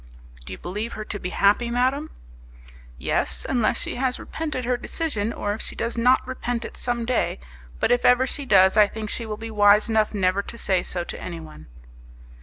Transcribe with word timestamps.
"Do 0.45 0.51
you 0.53 0.57
believe 0.57 0.93
her 0.93 1.05
to 1.05 1.19
be 1.19 1.29
happy, 1.29 1.69
madam?" 1.69 2.09
"Yes, 2.97 3.45
unless 3.47 3.79
she 3.79 3.97
has 3.97 4.17
repented 4.19 4.65
her 4.65 4.75
decision, 4.75 5.31
or 5.31 5.53
if 5.53 5.61
she 5.61 5.75
does 5.75 5.95
not 5.95 6.25
repent 6.27 6.65
it 6.65 6.75
some 6.75 7.05
day. 7.05 7.37
But 7.79 7.91
if 7.91 8.03
ever 8.03 8.25
she 8.25 8.47
does, 8.47 8.75
I 8.77 8.87
think 8.87 9.11
she 9.11 9.27
will 9.27 9.37
be 9.37 9.51
wise 9.51 9.89
enough 9.91 10.11
never 10.11 10.41
to 10.41 10.57
say 10.57 10.81
so 10.81 11.03
to 11.03 11.21
anyone." 11.21 11.67